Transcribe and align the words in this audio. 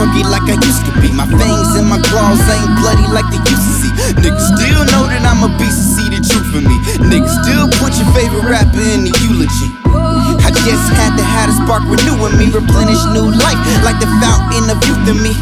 hungry 0.00 0.24
like 0.24 0.48
I 0.48 0.56
used 0.56 0.82
to 0.88 0.92
be. 1.04 1.12
My 1.12 1.28
fangs 1.28 1.76
and 1.76 1.84
my 1.84 2.00
claws 2.00 2.40
ain't 2.48 2.72
bloody 2.80 3.04
like 3.12 3.28
they 3.28 3.42
used 3.44 3.66
to 3.68 3.74
see. 3.84 3.92
Niggas 4.24 4.46
still 4.56 4.82
know 4.96 5.04
that 5.12 5.22
I'm 5.28 5.44
a 5.44 5.50
beast 5.60 5.76
and 5.76 5.90
see 5.92 6.08
the 6.08 6.20
truth 6.24 6.56
in 6.56 6.64
me. 6.64 6.76
Niggas 7.04 7.44
still 7.44 7.68
put 7.78 7.92
your 8.00 8.08
favorite 8.16 8.48
rapper 8.48 8.80
in 8.80 9.04
the 9.04 9.12
eulogy. 9.20 9.68
I 10.40 10.50
just 10.64 10.86
had 10.96 11.14
to 11.20 11.24
have 11.24 11.52
a 11.52 11.54
spark 11.62 11.84
renewing 11.84 12.34
me, 12.40 12.48
replenish 12.48 13.02
new 13.12 13.28
life 13.28 13.60
like 13.84 14.00
the 14.00 14.08
fountain 14.24 14.72
of 14.72 14.80
youth 14.88 15.04
in 15.04 15.18
me. 15.20 15.36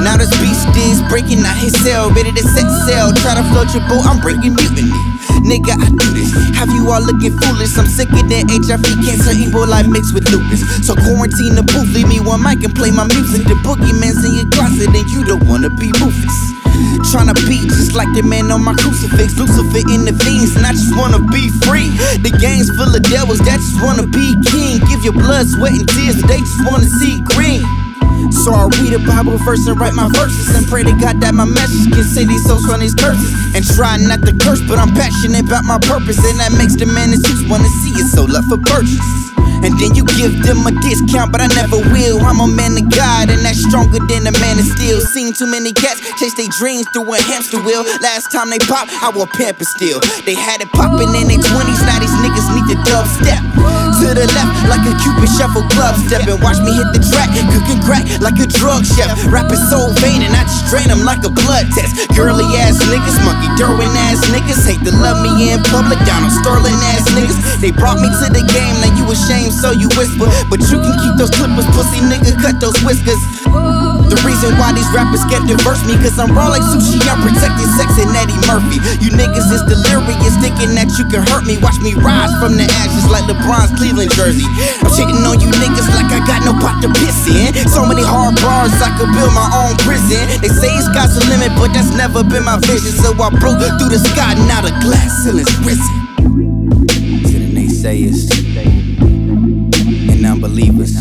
Now 0.00 0.16
this 0.16 0.32
beast 0.40 0.64
is 0.78 1.04
breaking 1.12 1.44
out 1.44 1.58
his 1.58 1.76
cell, 1.84 2.10
ready 2.10 2.32
to 2.32 2.42
set 2.42 2.66
sail. 2.88 3.12
Try 3.20 3.36
to 3.36 3.44
float 3.52 3.70
your 3.76 3.84
boat, 3.86 4.08
I'm 4.08 4.18
breaking 4.18 4.56
mutiny. 4.56 5.17
Nigga, 5.48 5.72
I 5.80 5.88
do 5.88 6.06
this. 6.12 6.28
Have 6.60 6.68
you 6.76 6.92
all 6.92 7.00
looking 7.00 7.32
foolish? 7.40 7.72
I'm 7.80 7.88
sicker 7.88 8.20
than 8.28 8.52
HIV, 8.52 8.84
cancer, 9.00 9.32
Ebola 9.32 9.80
mixed 9.88 10.12
with 10.12 10.28
lupus. 10.28 10.60
So 10.84 10.92
quarantine 10.92 11.56
the 11.56 11.64
booth, 11.64 11.88
leave 11.96 12.06
me 12.06 12.20
one 12.20 12.44
mic 12.44 12.60
and 12.60 12.74
play 12.76 12.92
my 12.92 13.08
music. 13.08 13.48
The 13.48 13.56
boogeyman's 13.64 14.20
in 14.28 14.36
your 14.36 14.48
closet, 14.52 14.92
and 14.92 15.08
you 15.08 15.24
don't 15.24 15.48
wanna 15.48 15.72
be 15.80 15.88
Rufus. 16.04 16.36
Tryna 17.08 17.32
be 17.48 17.64
just 17.64 17.96
like 17.96 18.12
the 18.12 18.20
man 18.20 18.52
on 18.52 18.60
my 18.60 18.76
crucifix. 18.76 19.40
Lucifer 19.40 19.88
in 19.88 20.04
the 20.04 20.12
veins, 20.12 20.52
and 20.52 20.68
I 20.68 20.76
just 20.76 20.92
wanna 21.00 21.24
be 21.32 21.48
free. 21.64 21.88
The 22.20 22.28
game's 22.36 22.68
full 22.68 22.92
of 22.92 23.02
devils 23.08 23.40
that 23.48 23.56
just 23.56 23.80
wanna 23.80 24.04
be 24.04 24.36
king. 24.52 24.84
Give 24.84 25.00
your 25.00 25.16
blood, 25.16 25.48
sweat, 25.48 25.72
and 25.72 25.88
tears, 25.88 26.20
they 26.28 26.44
just 26.44 26.60
wanna 26.68 26.92
see 27.00 27.24
green. 27.24 27.64
So 28.30 28.52
I 28.52 28.68
read 28.80 28.92
a 28.94 29.00
Bible 29.04 29.38
verse 29.38 29.66
and 29.66 29.78
write 29.78 29.94
my 29.94 30.08
verses 30.14 30.48
and 30.54 30.66
pray 30.66 30.82
to 30.84 30.92
God 30.96 31.20
that 31.20 31.34
my 31.34 31.44
message 31.44 31.92
can 31.92 32.04
say 32.04 32.24
these 32.24 32.44
souls 32.44 32.64
from 32.66 32.80
these 32.80 32.94
curses. 32.94 33.30
And 33.54 33.64
try 33.64 33.96
not 33.96 34.22
to 34.26 34.32
curse, 34.36 34.60
but 34.68 34.78
I'm 34.78 34.92
passionate 34.94 35.46
about 35.46 35.64
my 35.64 35.78
purpose, 35.78 36.18
and 36.18 36.38
that 36.40 36.52
makes 36.56 36.76
the 36.76 36.86
man 36.86 37.12
in 37.12 37.20
suits 37.20 37.44
wanna 37.48 37.68
see 37.82 37.96
it, 37.96 38.08
so 38.12 38.24
love 38.24 38.44
for 38.46 38.58
purchase. 38.58 39.00
And 39.58 39.74
then 39.82 39.98
you 39.98 40.06
give 40.14 40.38
them 40.46 40.62
a 40.70 40.72
discount, 40.86 41.34
but 41.34 41.42
I 41.42 41.50
never 41.58 41.82
will. 41.90 42.22
I'm 42.22 42.38
a 42.38 42.46
man 42.46 42.78
of 42.78 42.86
God, 42.94 43.26
and 43.26 43.42
that's 43.42 43.58
stronger 43.58 43.98
than 44.06 44.22
a 44.30 44.34
man 44.38 44.54
of 44.54 44.66
steel. 44.78 45.02
Seen 45.02 45.34
too 45.34 45.50
many 45.50 45.74
cats 45.74 45.98
chase 46.14 46.34
their 46.38 46.46
dreams 46.62 46.86
through 46.94 47.10
a 47.10 47.18
hamster 47.18 47.58
wheel. 47.66 47.82
Last 47.98 48.30
time 48.30 48.54
they 48.54 48.62
popped, 48.62 48.94
I 49.02 49.10
wore 49.10 49.26
pamper 49.26 49.66
still. 49.66 49.98
They 50.22 50.38
had 50.38 50.62
it 50.62 50.70
popping 50.70 51.10
in 51.10 51.26
their 51.26 51.42
20s, 51.42 51.82
now 51.90 51.98
these 51.98 52.14
niggas 52.22 52.48
need 52.54 52.66
to 52.70 52.78
dubstep. 52.86 53.42
To 53.98 54.14
the 54.14 54.30
left, 54.30 54.37
like 54.68 54.84
a 54.84 54.94
Cupid 55.00 55.30
shuffle 55.32 55.64
club 55.72 55.96
step. 56.06 56.28
And 56.28 56.38
watch 56.44 56.60
me 56.60 56.76
hit 56.76 56.92
the 56.92 57.00
track, 57.00 57.32
cooking 57.50 57.80
crack 57.82 58.04
like 58.20 58.36
a 58.38 58.46
drug 58.46 58.84
chef. 58.84 59.10
Rapping 59.32 59.60
so 59.72 59.90
vain, 60.04 60.22
and 60.22 60.32
I 60.36 60.44
just 60.44 60.68
drain 60.68 60.88
them 60.92 61.02
like 61.02 61.24
a 61.24 61.32
blood 61.32 61.66
test. 61.72 61.96
Girly 62.14 62.46
ass 62.60 62.78
niggas, 62.86 63.18
monkey 63.24 63.48
Derwin 63.56 63.90
ass 64.08 64.20
niggas. 64.28 64.60
Hate 64.68 64.82
to 64.84 64.92
love 64.92 65.18
me 65.24 65.50
in 65.50 65.62
public, 65.72 65.98
on 66.06 66.30
Sterling 66.44 66.78
ass 66.92 67.08
niggas. 67.16 67.38
They 67.60 67.72
brought 67.72 67.98
me 67.98 68.08
to 68.08 68.26
the 68.30 68.44
game, 68.52 68.74
now 68.84 68.92
you 68.94 69.04
ashamed, 69.10 69.52
so 69.52 69.72
you 69.72 69.88
whisper. 69.96 70.28
But 70.52 70.60
you 70.68 70.78
can 70.78 70.94
keep 71.00 71.14
those 71.16 71.32
clippers, 71.32 71.66
pussy 71.72 72.04
nigga, 72.04 72.36
cut 72.36 72.60
those 72.60 72.76
whiskers. 72.84 73.87
The 74.08 74.16
reason 74.24 74.56
why 74.56 74.72
these 74.72 74.88
rappers 74.96 75.20
get 75.28 75.44
diverse 75.44 75.84
me, 75.84 75.92
cause 76.00 76.16
I'm 76.16 76.32
raw 76.32 76.48
like 76.48 76.64
sushi, 76.64 76.96
I'm 77.12 77.20
protecting 77.20 77.68
sex 77.76 78.00
and 78.00 78.08
Eddie 78.16 78.40
Murphy. 78.48 78.80
You 79.04 79.12
niggas 79.12 79.52
is 79.52 79.60
delirious, 79.68 80.32
thinking 80.40 80.72
that 80.80 80.88
you 80.96 81.04
can 81.12 81.20
hurt 81.28 81.44
me. 81.44 81.60
Watch 81.60 81.76
me 81.84 81.92
rise 81.92 82.32
from 82.40 82.56
the 82.56 82.64
ashes 82.80 83.04
like 83.12 83.28
LeBron's 83.28 83.76
Cleveland 83.76 84.08
jersey. 84.16 84.48
I'm 84.80 84.88
shitting 84.96 85.20
on 85.28 85.36
you 85.44 85.52
niggas 85.60 85.92
like 85.92 86.08
I 86.08 86.24
got 86.24 86.40
no 86.48 86.56
pot 86.56 86.80
to 86.80 86.88
piss 86.96 87.28
in. 87.28 87.52
So 87.68 87.84
many 87.84 88.00
hard 88.00 88.40
bars, 88.40 88.72
I 88.80 88.96
could 88.96 89.12
build 89.12 89.36
my 89.36 89.44
own 89.52 89.76
prison. 89.84 90.24
They 90.40 90.48
say 90.48 90.72
it's 90.72 90.88
got 90.96 91.12
a 91.12 91.20
limit, 91.28 91.52
but 91.60 91.76
that's 91.76 91.92
never 91.92 92.24
been 92.24 92.48
my 92.48 92.56
vision. 92.64 92.96
So 92.96 93.12
I 93.12 93.28
broke 93.36 93.60
through 93.60 93.92
the 93.92 94.00
sky, 94.00 94.32
now 94.48 94.64
the 94.64 94.72
glass 94.80 95.20
ceiling's 95.20 95.52
risen. 95.68 95.84
To 97.28 97.36
the 97.36 97.48
naysayers 97.52 98.32
and 100.08 100.24
unbelievers, 100.24 100.96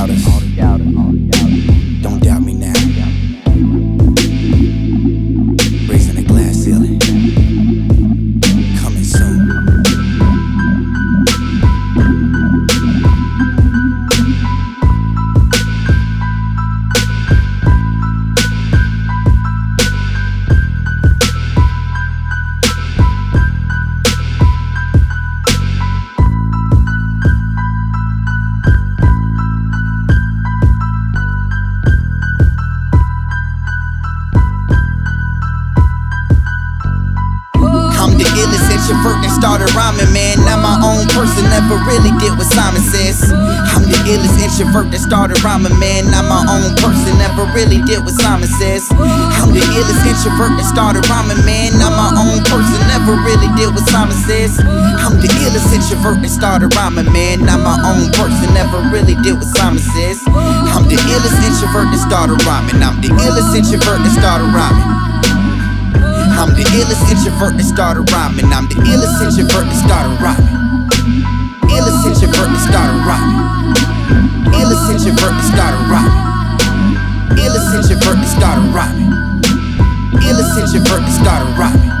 all 0.00 0.39
the 38.20 38.28
illest 38.36 38.68
introvert 38.68 39.24
that 39.24 39.32
started 39.32 39.72
rhyming, 39.72 40.12
man. 40.12 40.44
Not 40.44 40.60
my 40.60 40.76
own 40.84 41.08
person, 41.16 41.48
never 41.48 41.80
really 41.88 42.12
did 42.20 42.36
what 42.36 42.44
Simon 42.52 42.84
says. 42.84 43.32
I'm 43.32 43.88
the 43.88 43.96
illest 44.04 44.36
introvert 44.36 44.92
that 44.92 45.00
started 45.00 45.40
rhyming, 45.40 45.72
man. 45.80 46.12
Not 46.12 46.28
my 46.28 46.44
own 46.44 46.76
person, 46.76 47.16
never 47.16 47.48
really 47.56 47.80
did 47.88 48.04
what 48.04 48.12
Simon 48.20 48.52
says. 48.60 48.92
I'm 48.92 49.56
the 49.56 49.64
illest 49.72 50.04
introvert 50.04 50.52
that 50.60 50.68
started 50.68 51.08
rhyming, 51.08 51.40
man. 51.48 51.72
Not 51.80 51.96
my 51.96 52.12
own 52.12 52.44
person, 52.44 52.76
never 52.92 53.16
really 53.24 53.48
did 53.56 53.72
what 53.72 53.88
Simon 53.88 54.16
says. 54.28 54.60
I'm 54.60 55.16
the 55.16 55.30
illest 55.40 55.72
introvert 55.72 56.20
that 56.20 56.32
started 56.32 56.76
rhyming, 56.76 57.08
man. 57.08 57.40
Not 57.48 57.64
my 57.64 57.80
own 57.88 58.12
person, 58.12 58.52
never 58.52 58.84
really 58.92 59.16
did 59.24 59.40
what 59.40 59.48
Simon 59.56 59.80
says. 59.96 60.20
I'm 60.28 60.84
the 60.84 61.00
illest 61.08 61.40
introvert 61.40 61.88
that 61.88 62.00
started 62.04 62.36
rhyming. 62.44 62.84
I'm 62.84 63.00
the 63.00 63.16
illest 63.16 63.56
introvert 63.56 64.04
that 64.04 64.12
started 64.12 64.52
rhyming. 64.52 65.09
I'm 66.40 66.56
the 66.56 66.64
illest 66.72 67.04
introvert 67.12 67.58
that 67.60 67.68
started 67.68 68.08
rhyming. 68.16 68.48
I'm 68.48 68.64
the 68.64 68.80
illest 68.88 69.20
introvert 69.20 69.68
that 69.68 69.76
started 69.76 70.16
rhyming. 70.24 70.56
Illest 71.68 72.00
introvert 72.08 72.48
that 72.48 72.64
started 72.64 72.96
rhyming. 73.04 73.44
Illest 74.56 74.88
introvert 74.88 75.36
that 75.36 75.44
started 75.52 75.84
rhyming. 75.92 76.24
Illest 77.44 77.76
introvert 77.76 78.16
that 78.24 78.30
started 78.32 78.72
rhyming. 78.72 79.12
Illest 80.24 80.56
introvert 80.56 81.04
that 81.04 81.12
started 81.20 81.52
rhyming. 81.60 81.99